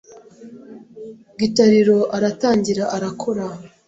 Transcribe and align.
Gitariro 1.39 1.97
aratangira 2.15 2.83
arakora 2.95 3.45